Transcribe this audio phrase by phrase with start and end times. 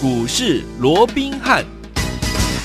[0.00, 1.64] 股市罗宾汉。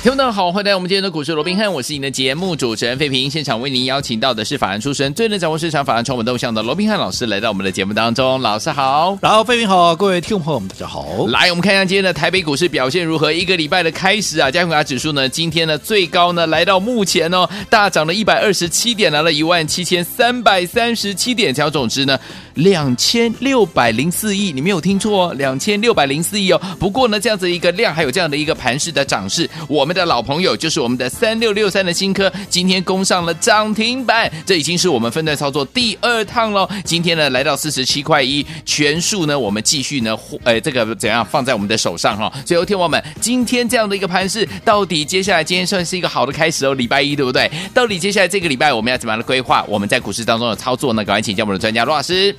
[0.03, 3.31] 听众朋友好，欢迎来到我们今天的股市罗宾汉，我是您的节目主持人费平。
[3.31, 8.39] 现场为您邀请到的是法案出身、最能掌握市场法案传闻动向的罗宾汉老师，来到我们的节目当中。
[8.41, 11.25] 老师好，然后费平好，各位听众朋友们大家好。
[11.29, 13.31] 来，我们看一下今天的台北股市表现如何？
[13.31, 22.19] 一个礼拜的开始啊，加权股价指数呢，今天呢最高呢来到目前哦大涨了一百二十七点，来了一万七千三百三十七点，成交总值呢
[22.55, 26.61] 两千六百零四亿，你没有听错哦，两千六百零四亿哦。
[26.77, 29.93] 不过呢，这样子一个量，还有这样的一个盘势的涨势，我们。
[29.93, 36.67] 的老朋友就是我们的三六六三的新科，今天攻上了涨停板，这已经是我们分段操作第二趟了。
[36.83, 42.33] 今天呢来到四十七块一，全数呢我们继续呢，呃，这个怎样放在我们的手上哈？
[42.43, 47.51] 最后听我们今天这样的一个盘势，到底接下来今天算是一个好的开始哦，礼拜一对不对？
[47.71, 49.63] 到底接下来这个礼拜我们要怎么样的规划？
[49.67, 51.05] 我们在股市当中的操作呢？
[51.05, 52.35] 赶快请教我们的专家罗老师。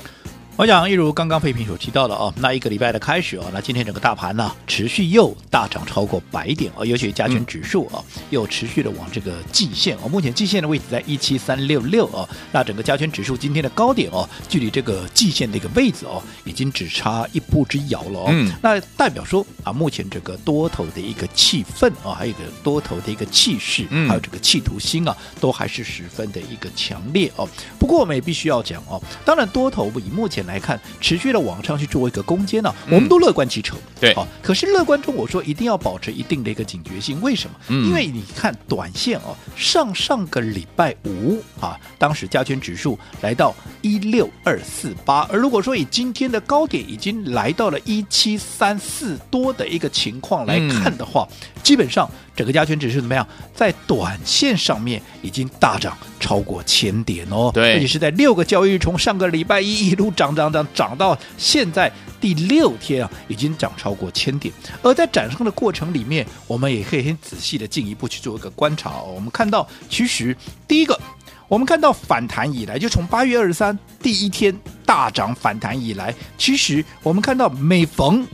[0.57, 18.27] 我想，一如刚刚费平所提到的哦，那一个礼拜的开始哦，那今天整个大盘呢持续又大涨超过百点哦，尤其加权指数啊、嗯、又持续的往这个季线哦，目前季线的位置在一七三六六哦，那整个加权指数今天的高点哦，距离这个季线的一个位置哦，已经只差一步之遥了哦。
[18.29, 27.49] 嗯，那代表说啊，目前这个多头的一个气氛啊，还有一个多头的一个气势，嗯，还有这个企图心啊，都还是十分的一个强烈哦。
[27.77, 30.44] 不过我们也必须要讲哦，当然多头以目前。
[30.47, 33.79] 来看，持续的往上去做一个攻坚呢、啊，我们都乐观其成。
[34.01, 37.21] 对，好，可是乐观中，我说一定要保持一定的一个警觉性。
[37.21, 37.57] 为什么？
[37.69, 53.27] 嗯、因为你看短线哦，上上个礼拜五啊，当时加权指数来到一六二四八，而如果说以今天的高点已经来到了一七三四多的一个情况来看的话，嗯、基本上整个加权指数怎么样？
[53.55, 57.51] 在短线上面已经大涨超过千点哦。
[57.53, 60.35] 对，而且是在六个交易日，从上个礼拜一一路涨。
[60.35, 64.53] 涨涨涨到现在第六天啊，已经涨超过千点。
[64.83, 69.01] 而在涨升的过程里面，我们也可以很仔细的进一步去做一个观察。
[69.03, 70.99] 我们看到，其实第一个，
[71.47, 74.53] 我们看到反弹以来，就从八月二十三第一天
[74.85, 78.27] 大涨反弹以来，其实我们看到每逢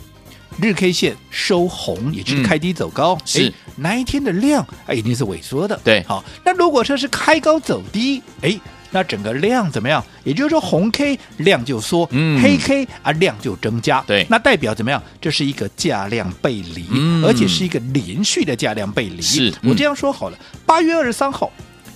[0.60, 5.80] 日 K 线收红，也就是开低走高，嗯、是那一天的量啊，一定是萎缩的。
[5.82, 8.58] 对，好，那如果说是开高走低，哎。
[8.92, 10.04] 那整个量怎么样？
[10.24, 14.00] 也就是说，红 K 量就缩，嗯、黑 K 啊量就增加。
[14.04, 15.00] 对，那代表怎么样？
[15.20, 19.22] 这是一个价量背离，嗯、而且是一个连续的价量背离。
[19.22, 21.52] 是，我这样说好了，八月二十三号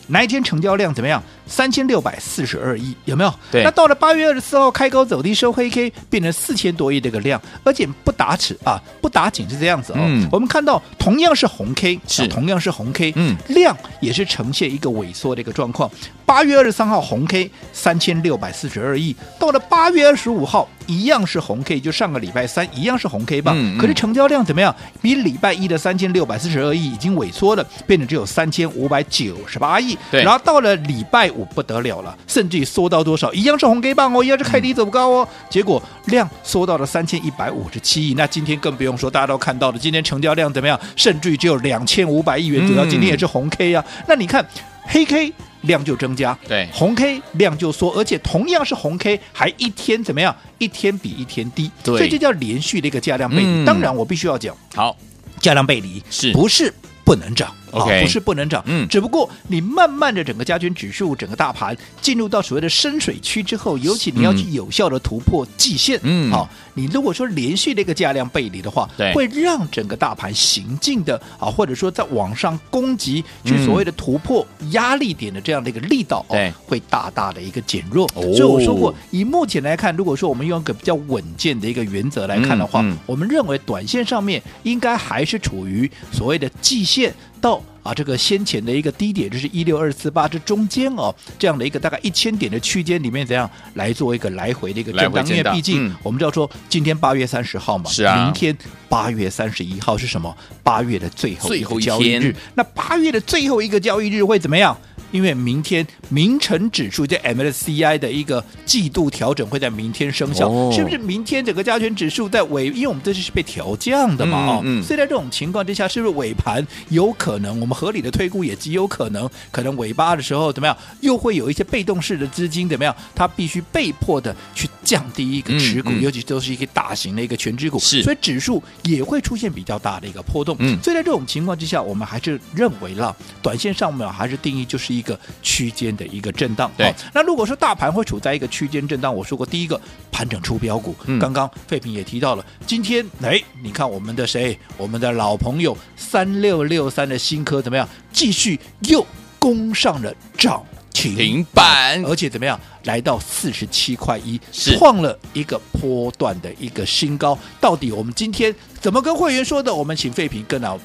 [0.07, 1.21] 那一天成交量怎么样？
[1.47, 3.35] 三千六百四十二亿有没有？
[3.51, 3.63] 对。
[3.63, 9.99] 那到了八月二十四号开高走低收黑 K，变成四千多亿这个量，而且不打尺啊，不打紧是这样子哦。
[10.01, 10.27] 嗯。
[10.33, 15.91] 我们看到同样是红 K，是、啊、同样是红 K，嗯，量也是呈现一个萎缩的一个状况。
[16.27, 23.53] 八月二十三号红 K 三千六百四十二亿，到了八月二十五号一样是红 K，就上个礼拜三一样是红 K 吧？
[23.55, 23.77] 嗯。
[23.77, 24.75] 可是成交量怎么样？
[25.03, 29.99] 比礼拜一的三千六百四十二亿已经萎缩了，变成只有三千五百九十八亿。
[30.11, 30.23] 对。
[30.23, 31.31] 然后到了礼拜。
[31.37, 40.79] 我不得了了，甚至于缩到多少，一样是红 K 棒哦，一样是开低走高哦，嗯、结果量缩到了三千一百五十七亿，那今天更不用说，大家都看到了，今天成交量怎么样？
[40.97, 43.85] 甚至于只有两千五百亿元左右，今天也是红 K 啊。
[43.87, 44.47] 嗯、那你看
[44.85, 50.35] 黑 K 量就增加，对，红 K 量就缩，而且同样是红 K，还一天怎么样？
[50.59, 53.47] 一天比一天低，对，所以这叫连续的一个价量背离。
[53.47, 54.95] 嗯、当然，我必须要讲，好，
[55.41, 56.33] 价量背离是。
[56.33, 56.73] 不是
[57.05, 78.09] 不能涨？Okay, 不是不能涨，嗯，只不过你慢慢的整个加权指数、整个大盘进入到所谓的深水区之后，尤其你要去有效的突破季线，嗯，好，你如果说连续的一个价量背离的话，对，会让整个大盘行进的啊，或者说在往上攻击去所谓的突破压力点的这样的一个力道，对，会大大的一个减弱。
[78.09, 87.15] 所以我说过，以目前来看，如果说我们用一个比较稳健的一个原则来看的话，我们认为短线上面应该还是处于所谓的季线。
[87.45, 95.27] 到啊，这个先前的一个低点就是一六二四八这中间哦，这样的一个大概一千点的区间里面，怎样来做一个来回的一个震荡？
[95.29, 98.57] 因为毕竟我们知道说，今天八月三十号嘛，是啊，明天
[98.89, 100.35] 八月三十一号是什么？
[100.63, 102.35] 八月的最后一个交易日。
[102.55, 104.75] 那八月的最后一个交易日会怎么样？
[105.15, 110.99] 因为明天明晨指数在 MSCI 的一个季度调整会在明天生效，哦、是不是？
[110.99, 117.61] 明天整个加权指数在尾，因为我们这是被调降的嘛，哦、嗯，嗯、所以在这种情况之下，是不是尾盘有可能？
[117.61, 122.93] 我们合理的推估也极有可能，可能尾巴的时候怎么样，又会有一些被动式的资金怎么样？
[123.15, 126.01] 它必须被迫的去降低一个持股，嗯。
[126.01, 128.03] 嗯尤其都是一个大型的一个全指股，是。
[128.03, 130.55] 所以指数也会出现比较大的一个波动。
[130.59, 130.81] 嗯。
[130.83, 136.71] 所以在这种情况之下，我们还是认为了，短线上面还是定义就是一个区间的一个震荡。
[136.77, 136.87] 对。
[136.87, 139.81] 好那如果说大盘会处在一个区间震荡，我说过第一个
[140.13, 141.19] 盘整出标股，嗯。
[141.19, 149.07] 刚刚费平也提到了，今天哎，你看我们的谁，我们的老朋友三六六三的新科怎么样，继续又
[149.39, 152.59] 攻上了涨停停板而且怎么样？
[152.85, 157.39] 来到四十七块一，是创了一个波段的一个新高。
[157.61, 158.55] 到底我们今天
[158.85, 159.75] 怎么跟会员说的？
[159.75, 160.79] 我们请费平跟老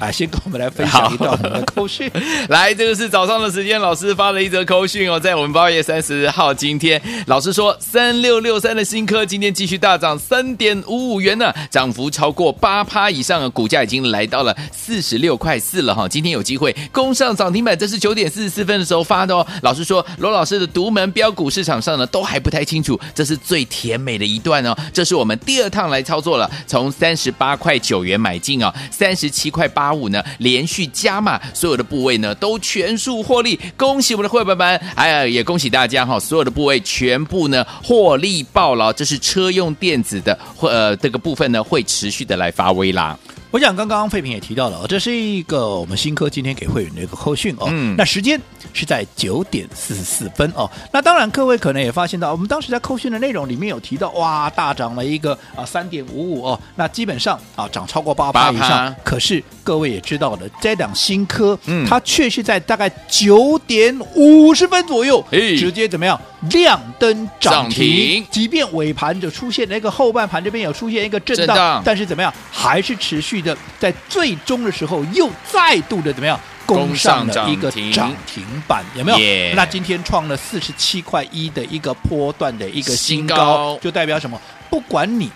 [0.00, 2.10] 啊，先跟我们来分享一段我们的扣讯。
[2.50, 16.08] 来，这个是早上的时间，老师发了一则扣讯哦，在我们八月三十号，今天老师说三六六三的新科今天继续大涨三点五五元呢，涨幅超过八趴以上，股价已经来到了四十六块四了哈。
[16.08, 19.46] 今天有机会攻上涨停板，这是九点四十四分的时候发的哦。
[19.62, 24.76] 老师说罗老师的独门标股市场上呢都还不太清楚，这是最甜美的一段哦。
[24.92, 43.18] 这是我们第二趟来操作了，从三十八块九元买进哦，三十七块八五呢连续加码，所有的部位呢都全数获利，恭喜我们的会员们，哎呀也恭喜大家哈、哦，所有的部位全部呢获利爆牢，这是车用电子的呃这个部分呢会持续的来发威啦。
[43.50, 47.68] 我想刚刚费平也提到了，哦，这是一个我们新科今天给会员的一个扣讯哦。
[47.70, 48.40] 嗯那时间
[48.72, 50.70] 是在九点四十四分哦。
[50.92, 56.60] 那当然，各位可能也发现到，我们当时在扣讯的内容里面有提到，哇，大涨了一个啊三点五五哦。
[56.76, 58.94] 那基本上啊涨超过八趴以上。
[59.04, 66.20] 可是各位也知道了，这档新科，嗯它却是在大概九点五十分左右，直接怎么样
[66.50, 68.26] 亮灯涨涨停停。
[68.30, 84.40] 即便尾盘就出现了一个后半盘这边有出现一个震荡但是怎么样，还是持续的在最终的时候又再度的怎么样攻上了一个涨涨停板，有没有那今天创了四十七块一的一个波段的一个新新高，就代表什么？
[84.70, 85.30] 不管你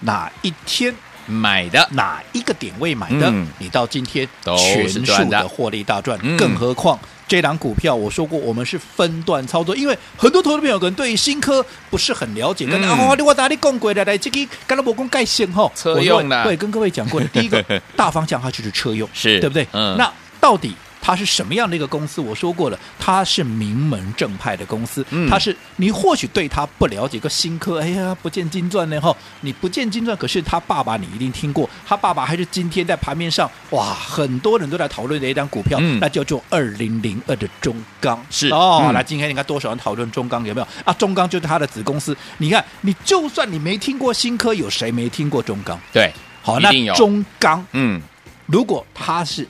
[0.00, 0.94] 哪一天。
[1.24, 6.18] 买的哪一个点位买的，嗯你到今天都全数的的获利大赚。
[6.20, 6.98] 嗯更何况
[7.28, 17.62] 这档股票，我说过我们是分段操作，因为很多投资朋友可能对于新科不是很了解，跟嗯啊，我哪里讲过的来这个刚才我讲盖先哈，车用对，跟各位讲过的，第一个
[17.94, 19.64] 大方向它就是车用，是对不对？
[19.70, 20.12] 嗯那
[20.42, 20.74] 到底。
[21.04, 22.20] 它是什么样的一个公司？
[22.20, 25.04] 我说过了，它是名门正派的公司。
[25.10, 38.24] 嗯它是你或许对它不了解，个新科，哎呀，不见金钻呢哈，你不见金钻，可是他爸爸你一定听过，他爸爸还是今天在盘面上哇，很多人都在讨论的一张股票，嗯那叫做二零零二的中钢。
[38.30, 40.92] 是哦，嗯那今天你看多少人讨论中钢有没有啊？
[40.92, 45.76] 中钢就是他的子公司，你看，你就算你没听过新科，有谁没听过中钢？
[45.92, 46.12] 对，
[46.42, 47.66] 好，那中钢。
[47.72, 48.00] 嗯
[48.46, 49.48] 如果它是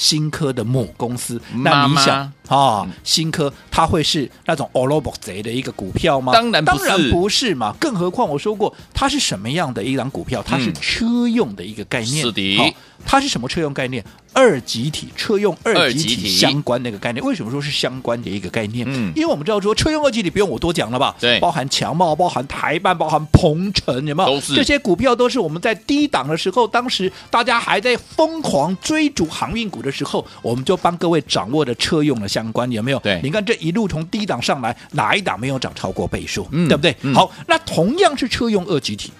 [0.00, 6.32] 新科的母公司，那你想啊嗯，新科它会是那种 o l o b o 贼的一个股票吗？
[6.32, 7.74] 当然不是当然不是嘛。
[7.80, 10.42] 更何况我说过，它是什么样的一档股票？
[10.42, 12.22] 它是嗯车用的一个概念。
[12.22, 12.68] 是的好
[13.06, 14.04] 它是什么车用概念？
[14.32, 17.24] 二级体车用二级体体相关的一个概念。
[17.24, 18.86] 为什么说是相关的一个概念？
[18.88, 21.16] 嗯因为我们知道说车用二级体不用我多讲了吧？
[21.18, 24.28] 对包含强茂、包含台办、包含鹏程，有没有？
[24.28, 32.98] 都是这些股票都是我们在低档的时候，当时大家还在疯狂追逐航运股的时候，我们就帮各位掌握的车用的相关，有没有？
[33.00, 36.46] 对你看这一路从低档上来，哪一档没有涨超过倍数？
[36.52, 36.94] 嗯对不对？
[37.02, 39.12] 嗯好，那同样是车用二级体，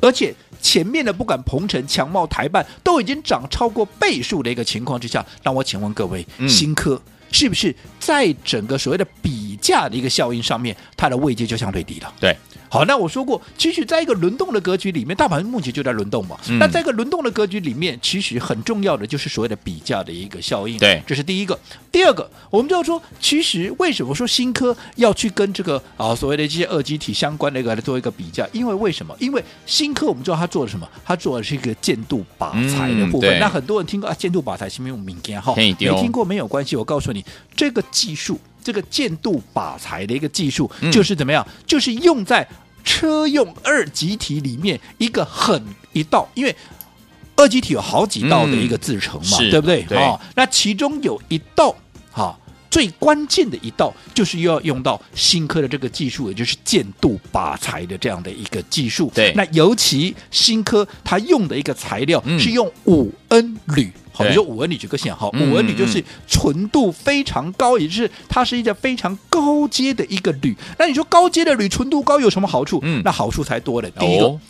[0.00, 12.12] 而且前面的不管鹏程、强茂、台办都已经涨超过倍数的一个情况之下，那我请问各位，嗯新科是不是在整个所谓的比价的一个效应上面，它的位阶就相对低了？
[12.20, 12.36] 对，
[12.70, 16.38] 好，那我说过，其实在一个轮动的格局里面，大盘目前就在轮动嘛。
[16.48, 20.78] 嗯那在一个轮动的格局里面，其实很重要的就是所谓的比价的一个效应。
[20.78, 21.58] 对这是第一个。
[21.90, 28.46] 第二个，我们就要说，其实为什么说新科要去跟这个啊所谓的这些二级体相关的一个来做一个比价？
[28.52, 29.16] 因为为什么？
[29.18, 30.88] 因为新科我们知道它做的什么？
[31.04, 33.38] 它做的是一个建度拔材的部分。
[33.38, 36.76] 嗯那很多人听过啊，建度拔材是没有敏感哈，没听过没有关系。
[36.76, 37.24] 我告诉你，
[37.56, 41.46] 这个技术，这个建度靶材的一个技术，嗯就是怎么样？
[41.66, 42.46] 就是用在
[42.84, 45.62] 车用二级体里面一个很
[45.92, 46.54] 一道，因为
[47.36, 49.82] 二级体有好几道的一个制成嘛，嗯对不对？
[49.96, 51.74] 啊哦，那其中有一道
[52.10, 52.38] 哈。
[52.70, 59.10] 最关键的一道就是又要用到新科的这个技术，也就是建度靶材的这样的一个技术。
[59.14, 63.90] 对那尤其新科它用的一个材料嗯是用五 N 铝。
[64.18, 70.56] 好，比如说五文铝这个线哈，嗯五文铝就嗯是纯度非常高，也就是它是一个非常高阶的一个铝。
[70.78, 72.80] 那你说高阶的铝纯度高有什么好处？
[72.82, 73.88] 嗯那好处才多了。
[73.90, 74.40] 第一个，哦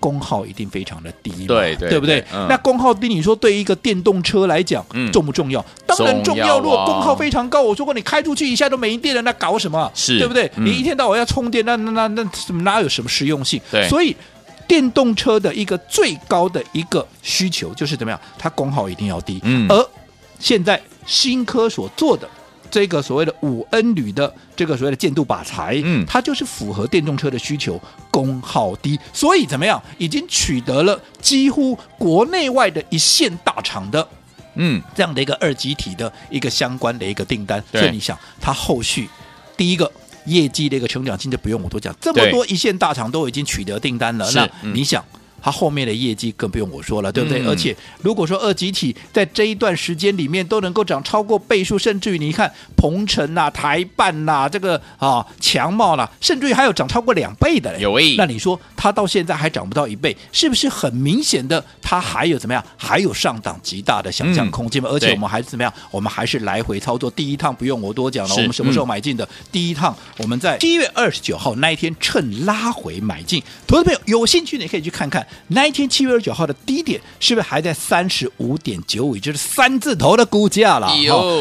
[0.00, 2.24] 功耗一定非常的低嘛，对对对不对？
[2.32, 5.64] 嗯那功耗低，你说对一个电动车来讲，嗯重不重要？
[5.84, 6.60] 当然重要。
[6.60, 9.90] 如果功耗非常高，我说过你开出去一下都没电了，那搞什么？
[9.96, 10.48] 是对不对？
[10.56, 13.60] 嗯你一天到晚要充电，那那那那哪有什么实用性？
[13.72, 14.14] 对所以
[14.68, 18.20] 电动车的一个最高的一个需求就是怎么样？
[18.38, 19.40] 它功耗一定要低。
[19.42, 19.90] 嗯而
[20.38, 22.28] 现在新科所做的。
[22.70, 34.06] 这个所谓的五 N 铝的这个所谓的建度靶材，嗯它就是符合电动车的需求，功耗低，所以怎么样，已经取得了几乎国内外的一线大厂的
[34.56, 39.08] 嗯，这样的一个二极体的一个相关的一个订单，所以你想，它后续
[39.56, 39.90] 第一个
[40.28, 45.04] 业绩的一个成长性就不用我多讲，这么多一线大厂都已经取得订单了，那嗯你想？
[45.40, 47.42] 它后面的业绩更不用我说了，对不对？
[47.42, 57.80] 嗯而且如果说二级体在这一段时间里面都能够涨超过倍数，甚至于你看鹏程呐、台办呐、这个啊强茂啦，甚至于还有涨超过两倍的嘞。
[57.80, 62.64] 有诶那你说它到现在还涨不到一倍，是不是很明显的它还有怎么样？
[62.76, 64.88] 还有上档极大的想象空间嘛？
[64.90, 65.72] 而且我们还是怎么样？
[65.90, 67.10] 我们还是来回操作。
[67.10, 69.28] 第一趟不用我多讲了，我们什么时候嗯买进的？
[69.50, 73.42] 第一趟我们在七月二十九号那一天趁拉回买进。
[73.66, 80.92] 投资朋友有兴趣，你可以去看看那一天七月二十九号的低点是不是还在三十五点九五，也就是三字头的股价了。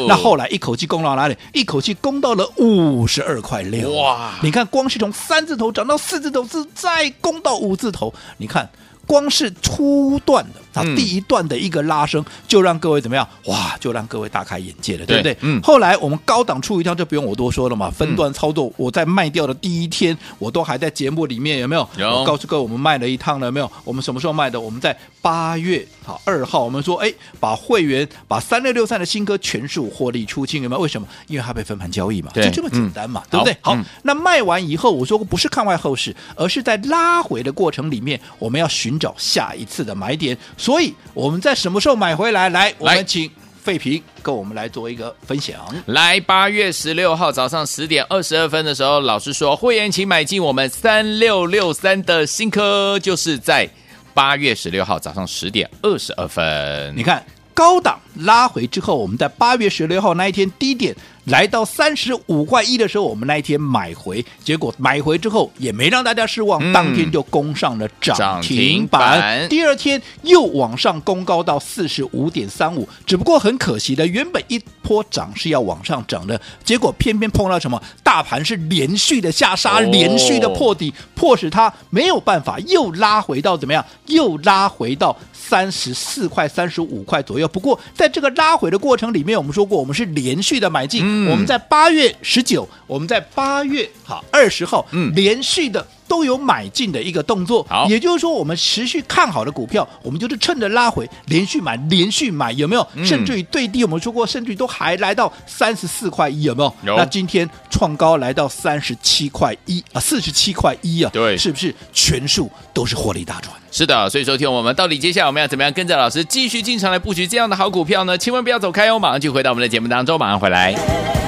[0.08, 1.38] 那后来一口气攻到哪里？
[1.54, 3.92] 一口气攻到了五十二块六。
[3.94, 8.70] 哇你看，光是从三字头涨到四字头，是再攻到五字头，你看。
[9.08, 13.28] 光是初段的啊，嗯第一段的一个拉升，就让各位怎么样？
[13.46, 15.36] 哇，就让各位大开眼界了，对不对？
[15.42, 18.72] 嗯后来我们高档出一趟就不用我多说了嘛，分段操作。
[18.78, 21.88] 我在卖掉的第一天，我都还在节目里面有没有？
[21.98, 23.72] 有我告诉各位，我们卖了一趟了有没有？
[23.84, 24.60] 我们什么时候卖的？
[24.60, 30.82] 我们在八月好二号，我们说哎，把会员把三六六三的新歌全数获利出清，有没有？
[30.82, 31.08] 为什么？
[31.28, 33.58] 因为它被分盘交易嘛，对就这么简单嘛，嗯对不对？
[33.62, 40.38] 好，嗯那卖完以后，我说过不是看外后市，而是在拉回的过程里面，我们要寻找下一次的买点。
[40.58, 42.50] 所以我们在什么时候买回来？
[42.50, 43.30] 来，我们请
[43.62, 45.60] 费平跟我们来做一个分享。
[45.88, 53.70] 来，八月十六号早上十点二十二分的时候，老师说会员请买进我们三六六三的新科，就是在
[54.14, 56.94] 八月十六号早上十点二十二分。
[56.96, 57.24] 你看
[57.54, 60.96] 高档拉回之后，我们在八月十六号那一天低点
[61.28, 69.50] 来到三十五块一的时候，我们那一天买回，结果买回之后也没让大家失望，嗯当天就攻上了涨涨停停板板。
[69.50, 77.82] 第二天又往上攻高到四十五点三五，只不过很可惜的，原本一波涨是要往上涨的，结果偏偏碰到什么？
[78.02, 83.86] 大盘是连续的下杀，哦连续的破底，迫使它没有办法又拉回到怎么样？
[84.06, 85.16] 又拉回到。
[85.48, 87.48] 三十四块、三十五块左右。
[87.48, 91.02] 不过，在这个拉回的过程里面，我们说过，我们是连续的买进。
[91.04, 97.66] 嗯我们在八月十九，我们在八月好二十号，嗯连续的都有买进的一个动作。
[97.70, 102.88] 好也就是说，我们持续看好的股票，我们就是趁着拉回连续买，连续买，有没有？
[102.96, 106.74] 嗯甚至于最低，我们说过，甚至于都还来到三十四块一，有没有？
[106.86, 113.54] 有那今天创高来到三十七块一啊，四十七块一啊，对是不是全数都是获利大赚？
[113.72, 118.18] 是的，所以说听我们到底接下来我们要怎么样跟着老师继续进场来布局这样的好股票呢？
[118.18, 121.27] 千万不要走开哦，马上就回到我们的节目当中，马上回来。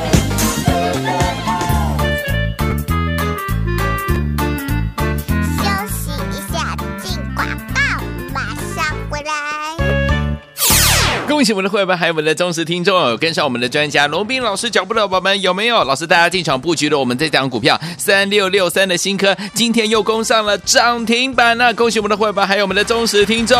[11.39, 15.85] 恭喜我们的会员，还有我们的忠实听众，有跟上我们的专家龙斌老师脚步的宝宝们有没有？
[15.85, 23.57] 老师大家进场布局了我们这档股票三六六三的新科，今天又攻上了涨停板那恭喜我们的会员，还有我们的忠实听众。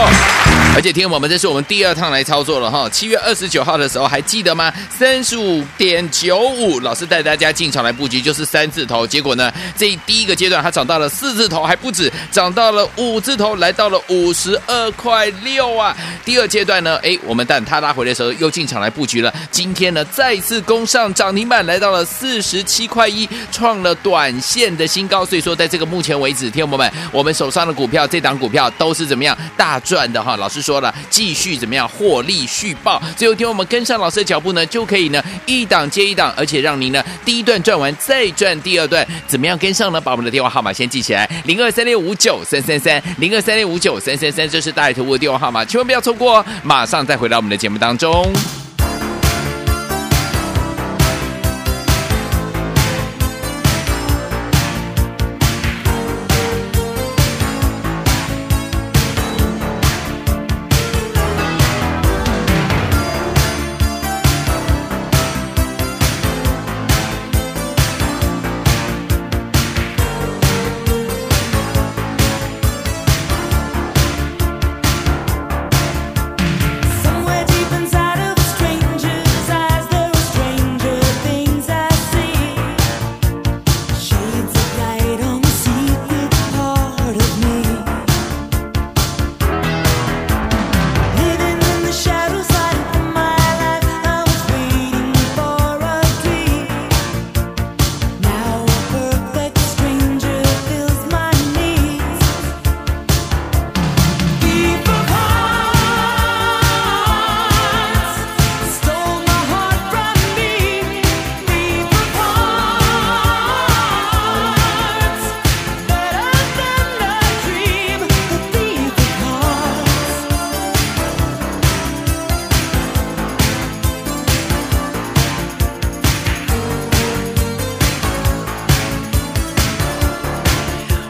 [0.76, 2.90] 而且听我们，这是我们第二趟来操作了哈。
[2.90, 4.74] 七月二十九号的时候还记得吗？
[4.90, 9.08] 三十五点九五，老师带大家进场来布局，就是三字头。
[9.08, 15.96] 结果呢，这第一个阶段它涨到了四字头，还不止，涨到了五字头，来到了五十二块六啊。
[16.26, 19.32] 第二阶段呢，哎，我们等它拉回的时候又进场来布局了。
[19.52, 25.24] 今天呢，再次攻上涨停板，来到了四十七块一，创了短线的新高。
[25.24, 30.36] 所以说，在这个目前为止，听友们，我们手上的股票，这档股票都是怎么样大赚的哈。
[30.38, 33.00] 老师说了，继续怎么样获利续报。
[33.16, 39.06] 最后，听我们跟上老师的脚步呢，就可以呢一档接一档，而且让您呢第一段赚完再赚第二段。
[39.28, 40.02] 怎么样跟上呢？
[40.02, 46.46] 把我们的电话号码先记起来：零二三六五九三三三，零二三六五九三三三，这是大爱投顾的电话号码，千万不要错过哦。
[46.64, 48.26] 马上再回到我们的节目当中。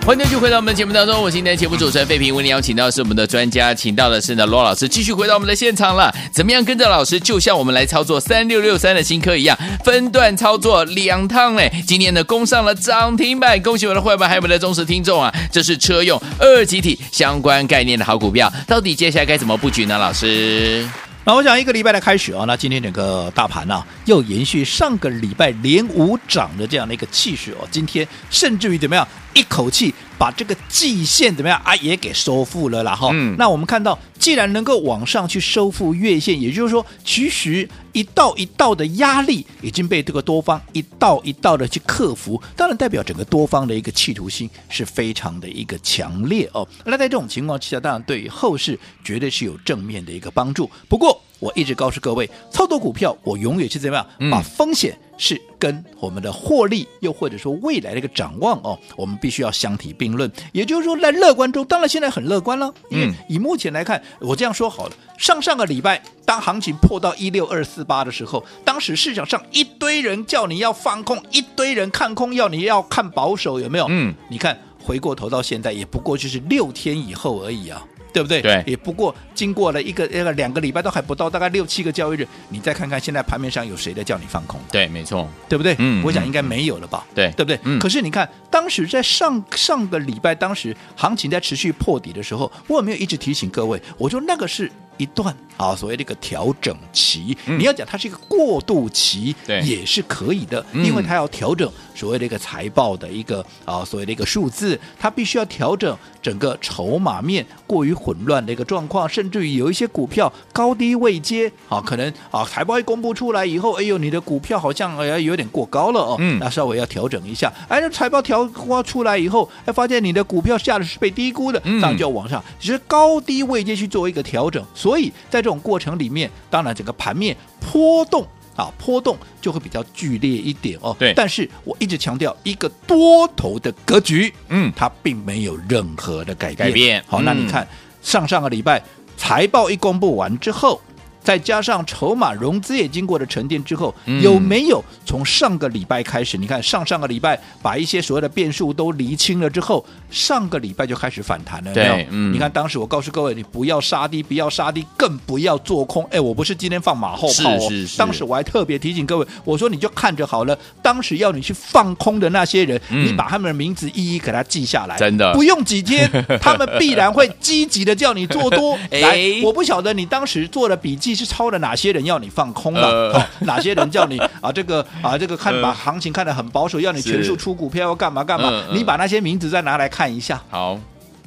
[0.10, 6.12] 欢迎继续回到我们的节目当中，我今天的节目主持人费平，为您邀请到的是我们的专家，请到的是呢罗老师，继续回到我们的现场了。
[6.32, 11.72] 怎么样跟着老师，就像我们来操作三六六三的新科一样，分段操作两趟嘞？
[11.86, 15.32] 今天呢攻上了涨停板，恭喜我的会员还有我们的忠实听众啊！
[15.52, 19.96] 这是车用二极体相关概念的好股票，到底接下来该怎么布局呢？
[20.00, 20.90] 老师？
[21.24, 29.08] 那我想一个礼拜的开始啊，那今天整个大盘呢、啊，又延续上个礼拜连五涨的这样的一个气势哦，今天甚至于怎么样？
[29.40, 46.68] 一口气把这个季线怎么样啊也给收复了啦哈，嗯，那我们看到，既然能够往上去收复月线，也就是说，其实一道一道的压力已经被这个多方一道一道的去克服，当然代表整个多方的一个企图心是非常的一个强烈哦。
[46.84, 50.70] 那在这种情况之下，当然对于后市绝对是有正面的一个帮助。
[50.90, 54.98] 不过，我一直告诉各位，操作股票，我永远是怎么样把风险。
[55.22, 60.32] 是跟我们的获利，又或者说未来的一个展望哦，我们必须要相提并论。
[60.54, 62.74] 也就是说，在乐观中，当然现在很乐观了。
[62.90, 73.88] 因为以目前来看，我这样说好了，上上个礼拜当行情破到一六二四八的时候，当时市场上一堆人叫你要放空，一堆人看空，要你要看保守，有没有？
[73.90, 77.86] 嗯，你看回过头到现在，也不过就是六天以后而已啊。
[78.20, 78.42] 对不对？
[78.42, 84.60] 对，也不过经过了一个、一个两个礼拜都还不到，大概六七个交易日，你再看看现在盘面上有谁在叫你放空？
[84.70, 85.74] 对，没错，对不对？
[85.80, 87.08] 嗯，我想应该没有了吧？
[87.16, 87.58] 对，对不对？
[87.64, 87.80] 嗯。
[87.80, 93.82] 可是你看，当时在上上个礼拜，当时行情在持续破底的时候，我有没有一直提醒各位？
[93.98, 94.70] 我说那个是。
[95.00, 118.48] 一段啊，所谓的一个调整期，嗯、你要讲它是一个过渡期，对，也是可以的，因为它要调整所谓的一个财报的一个啊，所谓的一个数字，它必须要调整整个筹码面过于混乱的一个状况，甚至于有一些股票高低位接啊，可能啊财报一公布出来以后，哎呦，你的股票好像哎有点过高了哦，嗯，那稍微要调整一下，哎，那财报调
[118.84, 124.64] 出来以后，哎，发现你的股票下的是被低估的，这样就要往上，其实高低位接去做一个调整。
[124.74, 128.26] 所以在这种过程里面，当然整个盘面波动
[128.56, 130.96] 啊，波动就会比较剧烈一点哦。
[130.98, 136.68] 对，但是我一直强调，一个多头的格局，嗯，它并没有任何的改变。
[136.68, 137.04] 改变。
[137.06, 137.68] 好，那你看、嗯、
[138.02, 138.82] 上上个礼拜
[139.18, 140.82] 财报一公布完之后。
[141.30, 146.40] 再加上筹码融资也经过了沉淀之后，嗯、有没有从上个礼拜开始？
[146.40, 151.72] 你看上上个礼拜把一些所谓的变数都厘清了之后，上个礼拜就开始反弹了。
[151.72, 152.08] 对，有没有？
[152.10, 156.04] 嗯、你看当时我告诉各位，你不要杀低，不要杀低，更不要做空。
[156.06, 160.58] 哎，我不是今天放马后炮哦，是是是，当时我还特别提醒各位，我说你就看着好了。
[160.82, 166.10] 当时要你去放空的那些人，嗯、你把他们的名字一一给他记下来，真的不用几天，
[166.42, 168.76] 他们必然会积极的叫你做多。
[168.90, 178.64] 哎、我不晓得你当时做了笔记是抄了哪些人要你放空了，哪些人叫你啊这个啊这个看把行情看得很保守，要你全数出股票要干嘛干嘛？
[178.72, 180.42] 你把那些名字再拿来看一下。
[180.50, 180.80] 好，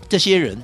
[0.08, 0.56] 这些人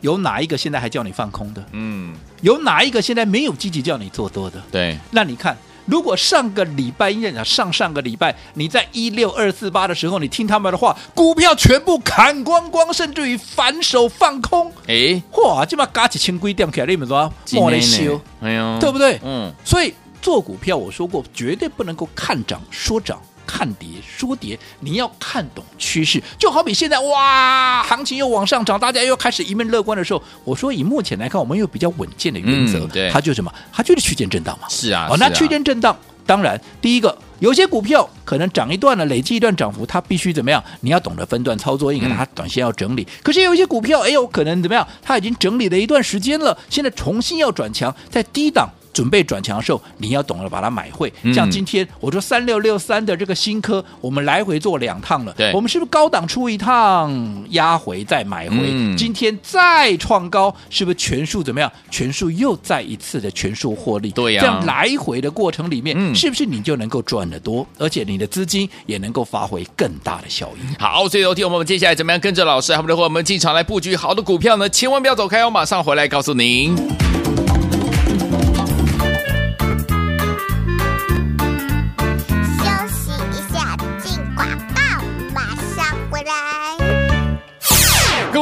[0.00, 1.64] 有哪一个现在还叫你放空的？
[1.72, 4.62] 嗯，有哪一个现在没有积极叫你做多的？
[4.70, 5.56] 对，那你看。
[5.88, 19.18] 如果上个礼拜，应该讲上上个礼拜，你在一六二四八的时候，你听他们的话，股票全部砍光光，甚至于反手放空，哎，哇，这把嘎起清规掉起来，你们说莫得修，哎呦，对不对？
[19.24, 23.18] 嗯，所以做股票，我说过，绝对不能够看涨说涨。
[23.48, 33.50] 看跌说跌，你要看懂趋势，就好比现在哇，行情又往上涨，大家又开始一面乐观的时候，我说以目前来看，我们有比较稳健的原则，嗯、对，它就是什么？
[33.72, 34.68] 它就是区间震荡嘛。
[34.68, 40.62] 是啊，哦，那区间震荡，当然第一个，有些股票可能涨一段了，累积一段涨幅，它必须怎么样？
[40.82, 43.02] 你要懂得分段操作，因为它短线要整理。
[43.02, 44.86] 嗯、可是有一些股票，哎呦，可能怎么样？
[45.02, 48.68] 它已经整理了一段时间了，现在重新要转强，在低档。
[48.92, 51.12] 准备转强的时候，你要懂得把它买会。
[51.32, 55.32] 像今天我说三六六三的这个新科，我们来回做两趟了。
[55.36, 57.12] 对，我们是不是高档出一趟，
[57.50, 58.56] 压回再买回？
[58.60, 61.70] 嗯、今天再创高，是不是全数怎么样？
[61.90, 64.10] 全数又再一次的全数获利。
[64.10, 70.74] 对呀、啊，这样来回的过程里面，嗯、是不是你就能够赚得多，而且你的资金也能够发挥更大的效益？
[70.78, 74.68] 好，所以有听我们接下来怎么样跟着老师，还不能和我们进场来布局好的股票呢？
[74.68, 76.76] 千万不要走开，我马上回来告诉您。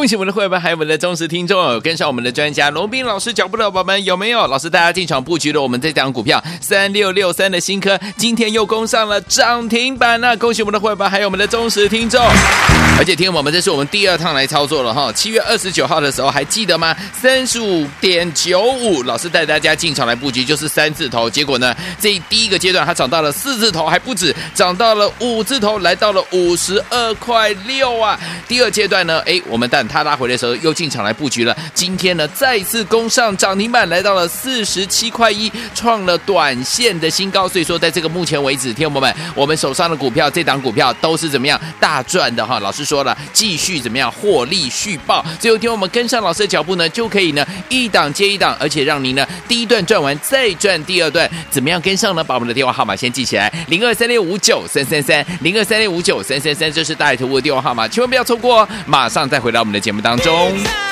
[0.06, 4.46] 恭喜我们的会员，还有我们的忠实听众，跟上我们的专家龙斌老师脚步的宝宝们有没有？
[4.46, 12.24] 老师大家进场布局了我们这档股票三六六三的新科，今天又攻上了涨停板了，恭喜我们的会员，还有我们的忠实听众。
[12.98, 15.10] 而且听我们，这是我们第二趟来操作了哈。
[15.12, 16.96] 七月二十九号的时候还记得吗？
[17.12, 21.28] 三十五点九五，老师带大家进场来布局，就是三字头。
[21.28, 28.16] 结果呢，这第一个阶段它涨到了四字头，还不止，涨到了五字头，来到了五十二块六啊。
[28.46, 31.54] 第二阶段呢，哎，我们蛋挞拉回的时候又进场来布局了。
[31.74, 37.46] 今天呢，再次攻上涨停板，来到了四十七块一，创了短线的新高。
[37.46, 42.58] 所以说，在这个目前为止，听友们，我们手上的股票，这档股票都是怎么样大赚的哈？
[42.60, 42.86] 老师。
[42.86, 45.26] 说了，继续怎么样获利续报？
[45.40, 52.22] 最后听我们跟上老师的脚步呢，就可以呢一档接一档，而且让您呢第一段赚完再赚第二段，怎么样跟上呢？
[52.22, 58.68] 把我们的电话号码先记起来，零二三六五九三三三，零二三六五九三三三，这是大爱投顾的电话号码，千万不要错过哦！
[58.86, 60.85] 马上再回到我们的节目当中。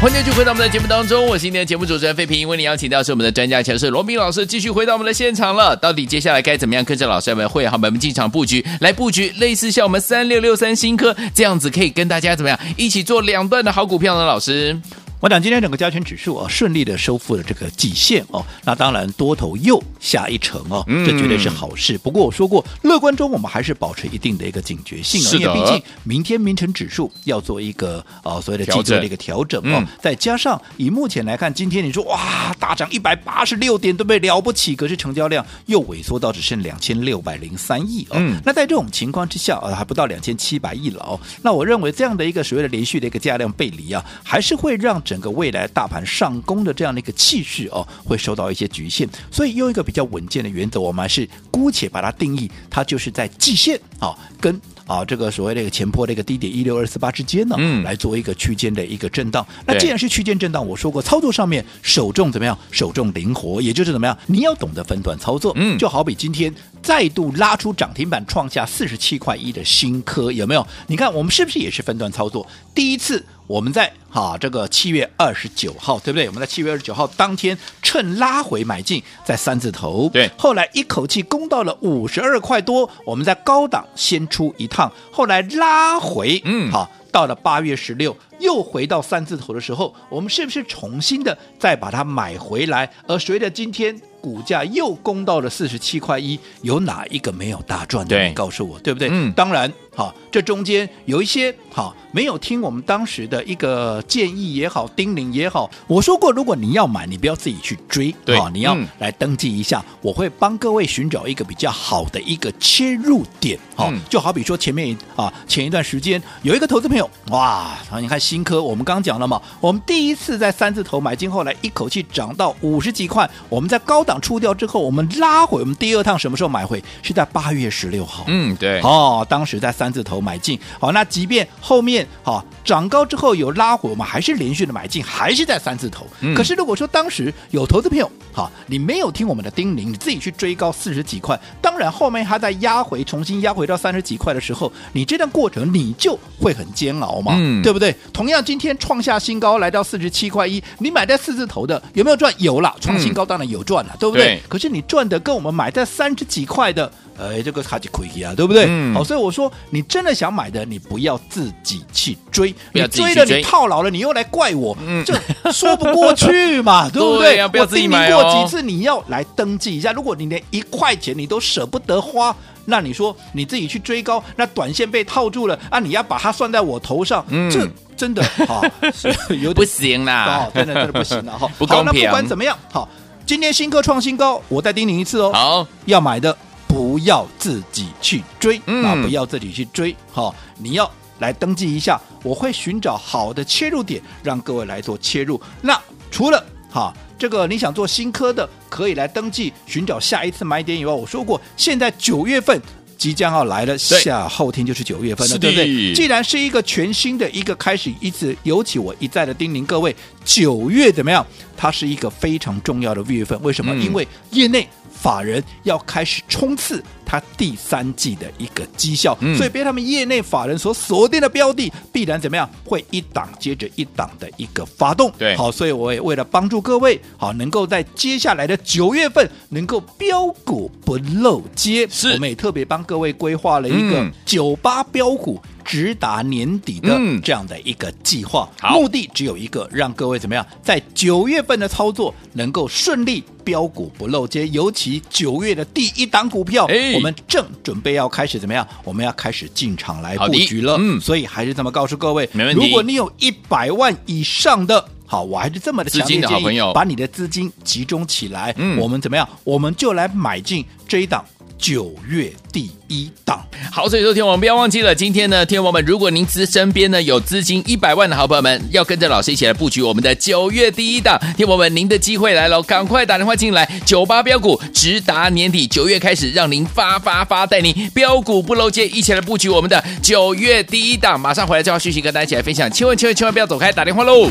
[0.00, 5.74] 欢迎继续回到我们的节目当中，我是今天的节目主持人费平，为你邀请到是我们的专家强势罗宾老师，继续回到我们的现场了。
[5.74, 14.24] 到底接下来该怎么样跟着老师们会好我们进场布局，来布局类似像我们三六六三新科这样子，可以跟大家怎么样一起做两段的好股票呢？
[14.24, 14.80] 老师？
[15.20, 21.96] 我讲今天整个加权指数啊，顺利的收复了这个季线哦，那当然多头又下一城哦，这绝对是好事。
[21.96, 34.20] 嗯、不过我说过，乐观中我们还是保持一定的一个警觉性啊，因为毕竟明天明晨指数要做一个呃所谓的季度的一个调整哦，嗯、再加上以目前来看，今天你说哇大涨一百八十六点，对不对？
[34.20, 38.16] 了不起，可是成交量又萎缩到只剩两千六百零三亿哦。
[38.20, 41.18] 嗯、那在这种情况之下啊，还不到两千七百亿了哦。
[41.42, 45.02] 那我认为这样的一个所谓的连续的一个价量背离啊，还是会让。
[45.08, 59.46] 整个未来大盘上攻的这样的一个气势哦，会受到一些局限，所以用一个比较稳健的原则，我们还是姑且把它定义，它就是在季线啊跟啊这个所谓的一个前坡的一个低点一六二四八之间呢，嗯，来做一个区间的一个震荡。
[59.66, 62.58] 那既然是区间震荡，我说过操作上面手重怎么样？
[62.70, 64.14] 手重灵活，也就是怎么样？
[64.26, 66.54] 你要懂得分段操作，嗯，就好比今天
[66.88, 70.66] 再度拉出涨停板，创下四十七块一的新科，有没有？
[70.86, 72.48] 你看我们是不是也是分段操作？
[72.74, 73.22] 第一次。
[73.46, 76.26] 我们在哈这个七月二十九号，对不对？
[76.26, 80.10] 我们在七月二十九号当天趁拉回买进，在三字头。
[80.12, 92.90] 对，后来一口气攻到了五十二块多，我们在高档先出一趟，后来拉回，嗯，好，到了八月十六，又回到三字头的时候，我们是不是重新的再把它买回来？
[93.06, 93.98] 而随着今天。
[94.20, 98.16] 股价又攻到了四十七块一，有哪一个没有大赚的？
[98.16, 99.08] 对你告诉我，对不对？
[99.12, 105.70] 嗯，当然，好，这中间有一些好没有听我们当时的一个建议也好，叮咛也好。
[105.86, 113.56] 我说过，如果你要买，你不要自己去追，对，你要来登记一下，嗯、我会帮各位寻找一个比较好的一个切入点。
[113.76, 126.84] 好，嗯、就好比说前面啊，前一段时间有一个投资朋友，哇，你看新科，我们刚刚讲了嘛，我们第一次在三字头买进，后来一口气涨到五十几块，我们在高档出掉之后，我们拉回，我们第二趟什么时候买回？
[127.02, 128.24] 是在八月十六号。
[128.26, 128.82] 嗯，对。
[128.82, 136.06] 哦，当时在三字头买进，好，那即便后面好涨高之后有拉回，我们还是连续的买进，还是在三字头。
[136.20, 147.94] 嗯、可是如果说当时有投资朋友，好，你没有听我们的叮咛，你自己去追高四十几块，当然后面它在压回，重新压回到三十几块的时候，你这段过程你就会很煎熬嘛，嗯、对不对？
[148.18, 152.34] 同样今天创下新高来到四十七块一，你买在四字头的有没有赚？
[152.38, 154.24] 有了，创新高当然有赚了，嗯、对不对？
[154.24, 156.90] 对，可是你赚的跟我们买在三十几块的。
[157.20, 158.66] 哎，这个卡几亏啊，对不对？
[158.68, 158.94] 嗯。
[158.94, 165.16] 好，所以我说，你真的想买的，你不要自己去追，你追了你套牢了，你又来怪我，嗯，这
[165.50, 167.34] 说不过去嘛， 对不对？
[167.34, 168.44] 对啊，不要自己买哦。
[168.44, 169.92] 几次，你要来登记一下。
[169.92, 172.34] 如果你连一块钱你都舍不得花，
[172.68, 178.60] 那你说你自己去追高，那短线被套住了啊，你要把它算在我头上，嗯，这真的哈，
[179.30, 181.50] 有点不行啦，哦，真的真的不行了哈。
[181.58, 181.84] 不公平。
[181.86, 182.88] 好，那不管怎么样，好，
[183.26, 185.32] 今天新科创新高，我再叮咛一次哦。
[185.32, 186.36] 好，要买的。
[186.68, 195.40] 不要自己去追，嗯、啊，不要自己去追，好、哦，你要来登记一下，我会寻找好的切入点，让各位来做切入。
[195.62, 202.60] 那除了哈、哦，这个你想做新科的，可以来登记寻找下一次买点以外，我说过，现在九月份
[202.96, 205.94] 即将要来了，下后天就是九月份了，对不对？
[205.94, 211.26] 既然是一个全新的一个开始，一次尤其我一再的叮咛各位，九月怎么样？
[211.56, 213.72] 它是一个非常重要的月份，为什么？
[213.74, 214.68] 嗯、因为业内。
[214.90, 222.48] 法人要开始冲刺他第三季的一个绩效，嗯、所以被他们业内法人所锁定的标的，必然怎么样？
[222.64, 225.10] 会一档接着一档的一个发动。
[225.18, 232.12] 对，好，所以我也为了帮助各位，好，能够在接下来的九月份能够标股不漏接，是。
[232.12, 235.40] 我们也特别帮各位规划了一个九八标股。
[235.64, 244.46] 直达年底的这样的一个计划，嗯、目的只有一个，让各位怎么样，在九月份的操作能够顺利标股不漏接。
[244.48, 248.66] 尤其九月的第一档股票，哎、我们正准备要开始怎么样？
[248.84, 250.76] 我们要开始进场来布局了。
[250.78, 252.66] 嗯，所以还是这么告诉各位，没问题。
[252.66, 258.54] 如果你有一百万以上的，好，我还是这么的强烈建议，把你的资金集中起来。
[258.58, 259.26] 嗯，我们怎么样？
[259.44, 261.24] 我们就来买进这一档。
[261.58, 284.30] 九月第一档，好，所以说天王不要忘记了，今天呢，天王们，如果您资身边呢有资金一百万的好朋友们，要跟着老师一起来布局我们的九月第一档，天王们，您的机会来了，赶快打电话进来，九八标股直达年底，九月开始让您发发发，带你标股不漏接，一起来布局我们的九月第一档，马上回来就要续续跟大家一起来分享，千万千万千万不要走开，打电话喽。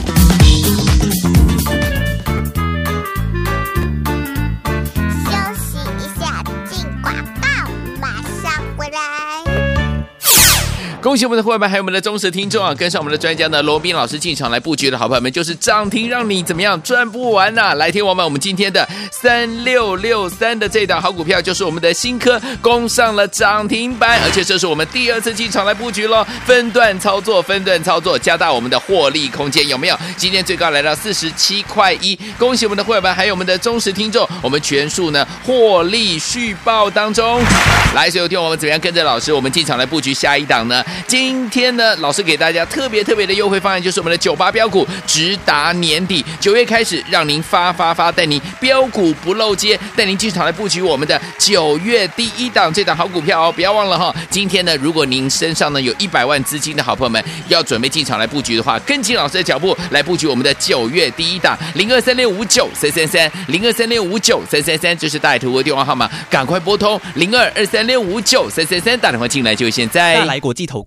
[11.08, 12.76] 恭喜我们的伙伴们，还有我们的忠实听众啊！
[12.76, 29.98] 跟上我们的专家呢，罗宾老师进场来布局的好朋友们，就是涨停让你怎么样赚不完呐、来听我们，我们今天的三六六三的这档好股票，就是我们的新科攻上了涨停板，而且这是我们第二次进场来布局喽，分段操作，分段操作，加大我们的获利空间，有没有？
[30.18, 37.42] 今天最高来到四十七块一，恭喜我们的伙伴们，还有我们的忠实听众，我们全数呢获利续报当中。
[37.96, 40.84] 来，所有听我们怎么样跟着老师，我们进场来布局下一档呢？
[41.06, 53.52] 今天呢，老师给大家特别特别的优惠方案，就是我们的九八标股，直达年底，九月开始让您发发发，带您标股不漏接，带您进场来布局我们的九月第一档这档好股票哦！
[53.52, 70.16] 不要忘了哈，今天呢，如果您身上呢有一百万资金的好朋友们，要准备进场来布局的话，跟紧老师的脚步来布局我们的九月第一档零二三六五九三三三零二三六五九三三三，这是大图的电话号码，赶快拨通零二二三六五九三三三打电话进来，就现在。
[70.16, 70.87] 大来国际投。